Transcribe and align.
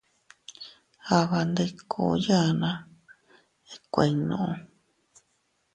Aaban 1.15 1.47
ndikuu 1.51 2.13
yaanna 2.25 2.71
ikuuinnu. 3.75 4.37